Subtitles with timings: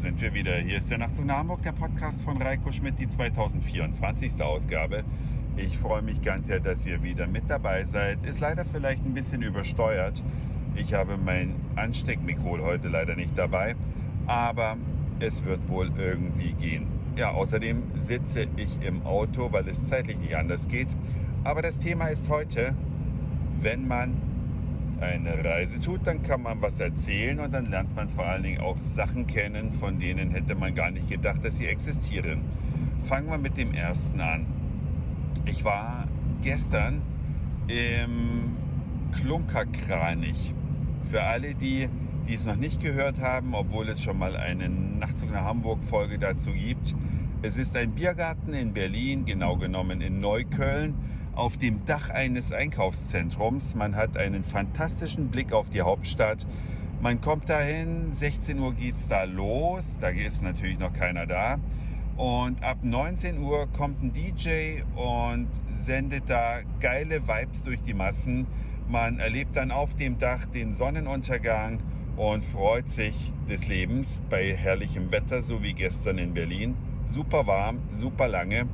[0.00, 0.54] sind wir wieder.
[0.54, 4.42] Hier ist der Nachtzug nach Hamburg, der Podcast von Reiko Schmidt, die 2024.
[4.42, 5.04] Ausgabe.
[5.58, 8.24] Ich freue mich ganz sehr, dass ihr wieder mit dabei seid.
[8.24, 10.22] Ist leider vielleicht ein bisschen übersteuert.
[10.74, 13.76] Ich habe mein Ansteckmikro heute leider nicht dabei,
[14.26, 14.78] aber
[15.18, 16.86] es wird wohl irgendwie gehen.
[17.16, 20.88] Ja, außerdem sitze ich im Auto, weil es zeitlich nicht anders geht.
[21.44, 22.74] Aber das Thema ist heute,
[23.60, 24.29] wenn man
[25.00, 28.60] eine Reise tut, dann kann man was erzählen und dann lernt man vor allen Dingen
[28.60, 32.42] auch Sachen kennen, von denen hätte man gar nicht gedacht, dass sie existieren.
[33.02, 34.46] Fangen wir mit dem ersten an.
[35.46, 36.06] Ich war
[36.42, 37.02] gestern
[37.66, 38.56] im
[39.12, 40.54] Klunkerkranich.
[41.04, 41.88] Für alle, die,
[42.28, 46.18] die es noch nicht gehört haben, obwohl es schon mal eine Nachtzug nach Hamburg Folge
[46.18, 46.94] dazu gibt.
[47.42, 50.94] Es ist ein Biergarten in Berlin, genau genommen in Neukölln
[51.34, 53.74] auf dem Dach eines Einkaufszentrums.
[53.74, 56.46] Man hat einen fantastischen Blick auf die Hauptstadt.
[57.00, 61.58] Man kommt dahin, 16 Uhr geht's da los, da ist natürlich noch keiner da.
[62.16, 68.46] Und ab 19 Uhr kommt ein DJ und sendet da geile Vibes durch die Massen.
[68.88, 71.78] Man erlebt dann auf dem Dach den Sonnenuntergang
[72.16, 76.76] und freut sich des Lebens bei herrlichem Wetter, so wie gestern in Berlin.
[77.06, 78.66] Super warm, super lange.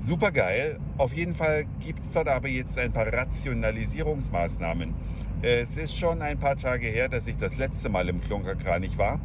[0.00, 0.78] Super geil.
[0.96, 4.94] Auf jeden Fall gibt es dort aber jetzt ein paar Rationalisierungsmaßnahmen.
[5.42, 9.20] Es ist schon ein paar Tage her, dass ich das letzte Mal im Klunkerkranich war.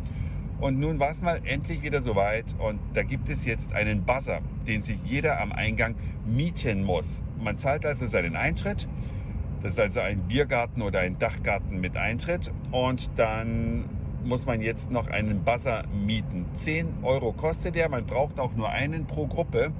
[0.60, 4.40] Und nun war es mal endlich wieder soweit und da gibt es jetzt einen Buzzer,
[4.68, 7.22] den sich jeder am Eingang mieten muss.
[7.40, 8.88] Man zahlt also seinen Eintritt.
[9.62, 12.52] Das ist also ein Biergarten oder ein Dachgarten mit Eintritt.
[12.72, 13.86] Und dann
[14.24, 16.46] muss man jetzt noch einen Buzzer mieten.
[16.56, 17.90] 10 Euro kostet der.
[17.90, 19.72] Man braucht auch nur einen pro Gruppe.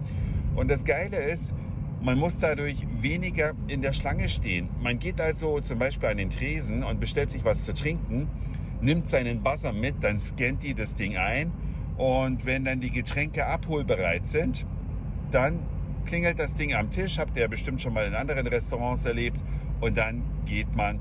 [0.56, 1.54] Und das Geile ist,
[2.02, 4.70] man muss dadurch weniger in der Schlange stehen.
[4.82, 8.28] Man geht also zum Beispiel an den Tresen und bestellt sich was zu trinken,
[8.82, 11.52] nimmt seinen Buzzer mit, dann scannt die das Ding ein
[11.98, 14.66] und wenn dann die Getränke abholbereit sind,
[15.32, 15.60] dann
[16.06, 19.40] klingelt das Ding am Tisch, habt ihr bestimmt schon mal in anderen Restaurants erlebt
[19.80, 21.00] und dann geht man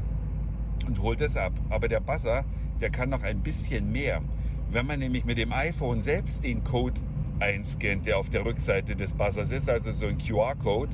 [0.86, 1.52] und holt es ab.
[1.70, 2.44] Aber der Buzzer,
[2.80, 4.22] der kann noch ein bisschen mehr.
[4.70, 7.00] Wenn man nämlich mit dem iPhone selbst den Code
[7.42, 10.92] einscannt, der auf der Rückseite des Buzzers ist, also so ein QR-Code,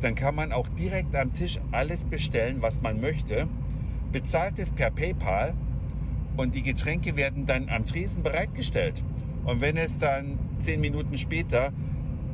[0.00, 3.48] dann kann man auch direkt am Tisch alles bestellen, was man möchte,
[4.12, 5.54] bezahlt es per PayPal
[6.36, 9.02] und die Getränke werden dann am Tresen bereitgestellt.
[9.44, 11.72] Und wenn es dann zehn Minuten später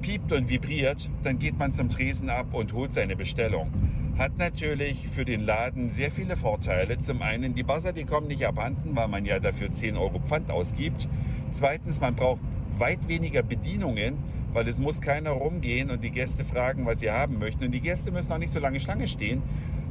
[0.03, 3.71] piept und vibriert, dann geht man zum Tresen ab und holt seine Bestellung.
[4.19, 6.99] Hat natürlich für den Laden sehr viele Vorteile.
[6.99, 10.51] Zum einen, die Buzzer, die kommen nicht abhanden, weil man ja dafür 10 Euro Pfand
[10.51, 11.09] ausgibt.
[11.53, 12.41] Zweitens, man braucht
[12.79, 14.15] weit weniger Bedienungen,
[14.53, 17.65] weil es muss keiner rumgehen und die Gäste fragen, was sie haben möchten.
[17.65, 19.43] Und die Gäste müssen auch nicht so lange Schlange stehen.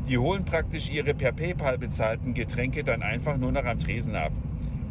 [0.07, 4.31] Die holen praktisch ihre per PayPal bezahlten Getränke dann einfach nur noch am Tresen ab.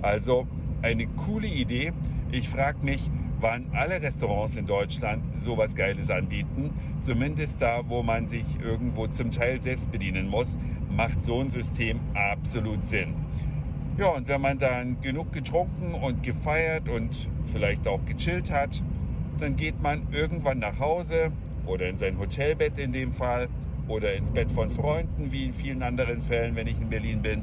[0.03, 0.47] Also
[0.83, 1.93] eine coole Idee.
[2.31, 3.11] Ich frage mich,
[3.41, 6.71] wann alle Restaurants in Deutschland sowas Geiles anbieten.
[7.01, 10.57] Zumindest da, wo man sich irgendwo zum Teil selbst bedienen muss,
[10.91, 13.24] macht so ein System absolut Sinn.
[13.97, 18.83] Ja, und wenn man dann genug getrunken und gefeiert und vielleicht auch gechillt hat,
[19.39, 21.31] dann geht man irgendwann nach Hause
[21.65, 23.49] oder in sein Hotelbett in dem Fall
[23.87, 27.43] oder ins Bett von Freunden, wie in vielen anderen Fällen, wenn ich in Berlin bin.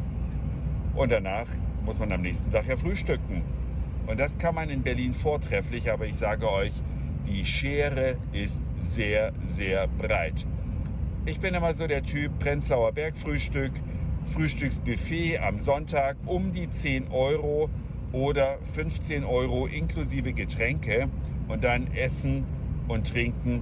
[0.94, 1.48] Und danach
[1.86, 3.44] muss man am nächsten Tag ja frühstücken.
[4.08, 6.74] Und das kann man in Berlin vortrefflich, aber ich sage euch,
[7.28, 10.46] die Schere ist sehr, sehr breit.
[11.26, 13.72] Ich bin immer so der Typ Prenzlauer Bergfrühstück,
[14.28, 17.70] Frühstücksbuffet am Sonntag um die 10 Euro
[18.12, 21.10] oder 15 Euro inklusive Getränke
[21.48, 22.46] und dann essen
[22.88, 23.62] und trinken,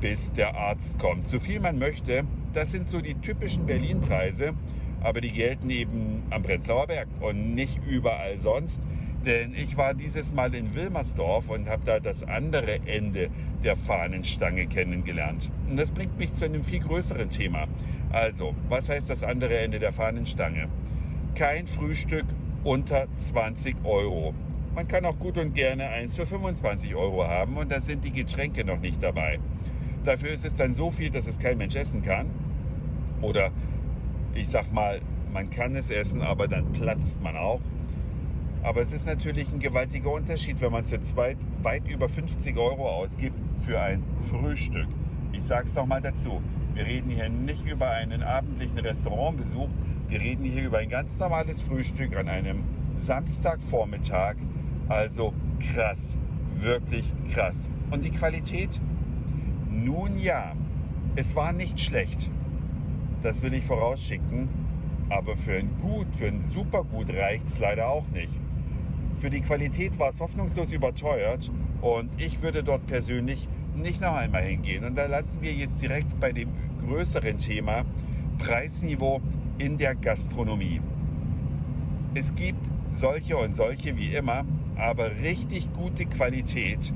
[0.00, 1.28] bis der Arzt kommt.
[1.28, 4.54] So viel man möchte, das sind so die typischen Berlin-Preise,
[5.00, 8.80] aber die gelten eben am Prenzlauer Berg und nicht überall sonst.
[9.24, 13.30] Denn ich war dieses Mal in Wilmersdorf und habe da das andere Ende
[13.62, 15.50] der Fahnenstange kennengelernt.
[15.70, 17.68] Und das bringt mich zu einem viel größeren Thema.
[18.10, 20.68] Also, was heißt das andere Ende der Fahnenstange?
[21.36, 22.24] Kein Frühstück
[22.64, 24.34] unter 20 Euro.
[24.74, 28.10] Man kann auch gut und gerne eins für 25 Euro haben und da sind die
[28.10, 29.38] Getränke noch nicht dabei.
[30.04, 32.26] Dafür ist es dann so viel, dass es kein Mensch essen kann.
[33.20, 33.52] Oder
[34.34, 35.00] ich sag mal,
[35.32, 37.60] man kann es essen, aber dann platzt man auch.
[38.62, 42.88] Aber es ist natürlich ein gewaltiger Unterschied, wenn man zu zweit weit über 50 Euro
[42.88, 44.86] ausgibt für ein Frühstück.
[45.32, 46.40] Ich sage es nochmal dazu.
[46.74, 49.68] Wir reden hier nicht über einen abendlichen Restaurantbesuch.
[50.08, 52.62] Wir reden hier über ein ganz normales Frühstück an einem
[52.94, 54.36] Samstagvormittag.
[54.88, 56.16] Also krass,
[56.60, 57.68] wirklich krass.
[57.90, 58.80] Und die Qualität?
[59.68, 60.54] Nun ja,
[61.16, 62.30] es war nicht schlecht.
[63.22, 64.48] Das will ich vorausschicken.
[65.08, 68.38] Aber für ein gut, für ein Supergut reicht es leider auch nicht.
[69.22, 71.48] Für die Qualität war es hoffnungslos überteuert
[71.80, 73.46] und ich würde dort persönlich
[73.76, 74.84] nicht noch einmal hingehen.
[74.84, 76.48] Und da landen wir jetzt direkt bei dem
[76.84, 77.84] größeren Thema
[78.38, 79.20] Preisniveau
[79.58, 80.80] in der Gastronomie.
[82.14, 86.92] Es gibt solche und solche wie immer, aber richtig gute Qualität,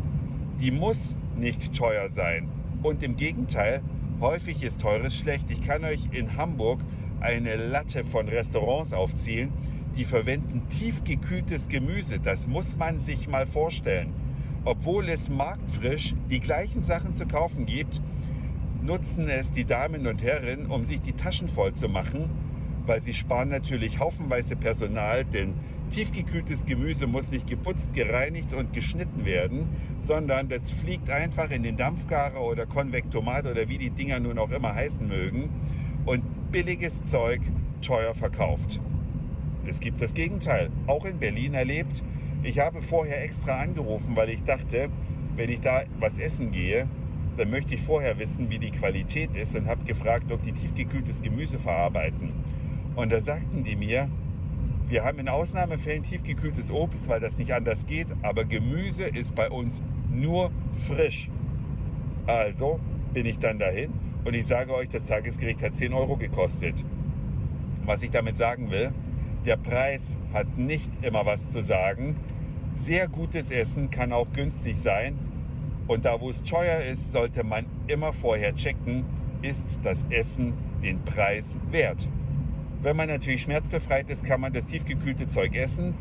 [0.61, 2.49] die muss nicht teuer sein.
[2.82, 3.82] Und im Gegenteil,
[4.20, 5.49] häufig ist teures schlecht.
[5.49, 6.81] Ich kann euch in Hamburg
[7.20, 9.52] eine Latte von Restaurants aufzählen,
[9.96, 12.19] die verwenden tiefgekühltes Gemüse.
[12.20, 14.12] Das muss man sich mal vorstellen.
[14.64, 18.02] Obwohl es marktfrisch die gleichen Sachen zu kaufen gibt,
[18.82, 22.31] nutzen es die Damen und Herren, um sich die Taschen voll zu machen,
[22.84, 25.54] weil sie sparen natürlich haufenweise Personal, denn
[25.90, 29.69] tiefgekühltes Gemüse muss nicht geputzt, gereinigt und geschnitten werden,
[29.99, 34.50] sondern das fliegt einfach in den Dampfgarer oder Konvektomat oder wie die Dinger nun auch
[34.50, 35.49] immer heißen mögen
[36.04, 37.40] und billiges Zeug
[37.82, 38.81] teuer verkauft.
[39.68, 42.02] Es gibt das Gegenteil, auch in Berlin erlebt.
[42.44, 44.88] Ich habe vorher extra angerufen, weil ich dachte,
[45.34, 46.86] wenn ich da was essen gehe,
[47.36, 51.20] dann möchte ich vorher wissen, wie die Qualität ist und habe gefragt, ob die tiefgekühltes
[51.20, 52.32] Gemüse verarbeiten.
[52.94, 54.08] Und da sagten die mir,
[54.88, 59.50] wir haben in Ausnahmefällen tiefgekühltes Obst, weil das nicht anders geht, aber Gemüse ist bei
[59.50, 60.52] uns nur
[60.86, 61.28] frisch.
[62.26, 62.78] Also
[63.12, 63.92] bin ich dann dahin
[64.24, 66.84] und ich sage euch, das Tagesgericht hat 10 Euro gekostet.
[67.84, 68.92] Was ich damit sagen will,
[69.46, 72.16] der Preis hat nicht immer was zu sagen.
[72.75, 75.16] Sehr gutes Essen kann auch günstig sein.
[75.87, 79.04] Und da, wo es teuer ist, sollte man immer vorher checken,
[79.43, 82.08] ist das Essen den Preis wert.
[82.82, 85.94] Wenn man natürlich schmerzbefreit ist, kann man das tiefgekühlte Zeug essen.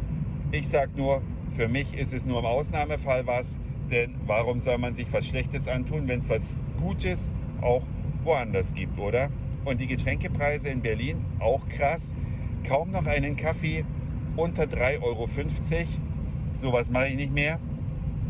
[0.51, 1.21] Ich sage nur,
[1.55, 3.57] für mich ist es nur im Ausnahmefall was,
[3.91, 7.29] denn warum soll man sich was Schlechtes antun, wenn es was Gutes
[7.61, 7.83] auch
[8.23, 9.29] woanders gibt, oder?
[9.63, 12.13] Und die Getränkepreise in Berlin auch krass
[12.67, 13.85] kaum noch einen Kaffee
[14.35, 15.27] unter 3,50 Euro.
[16.53, 17.59] Sowas mache ich nicht mehr,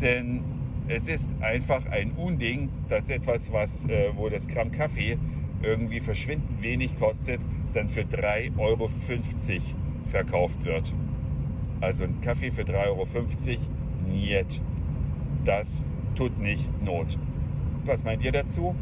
[0.00, 0.42] denn
[0.88, 5.16] es ist einfach ein Unding, dass etwas, was, äh, wo das Gramm Kaffee
[5.62, 7.40] irgendwie verschwindend wenig kostet,
[7.72, 8.90] dann für 3,50 Euro
[10.04, 10.92] verkauft wird.
[11.80, 13.06] Also ein Kaffee für 3,50 Euro,
[14.06, 14.60] niet.
[15.44, 15.84] Das
[16.14, 17.18] tut nicht Not.
[17.84, 18.74] Was meint ihr dazu?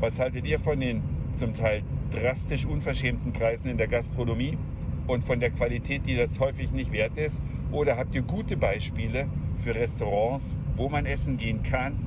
[0.00, 1.02] Was haltet ihr von den
[1.32, 4.58] zum Teil drastisch unverschämten Preisen in der Gastronomie?
[5.06, 7.40] Und von der Qualität, die das häufig nicht wert ist?
[7.70, 9.26] Oder habt ihr gute Beispiele
[9.56, 11.98] für Restaurants, wo man essen gehen kann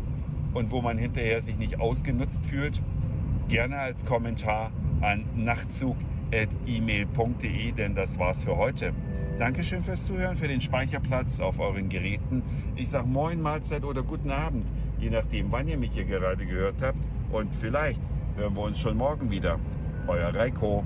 [0.54, 2.82] und wo man hinterher sich nicht ausgenutzt fühlt?
[3.48, 4.72] Gerne als Kommentar
[5.02, 8.94] an nachtzug.email.de, denn das war's für heute.
[9.38, 12.42] Dankeschön fürs Zuhören, für den Speicherplatz auf euren Geräten.
[12.76, 14.66] Ich sage Moin, Mahlzeit oder guten Abend,
[14.98, 17.00] je nachdem, wann ihr mich hier gerade gehört habt.
[17.32, 18.00] Und vielleicht
[18.38, 19.60] hören wir uns schon morgen wieder.
[20.08, 20.86] Euer Reiko.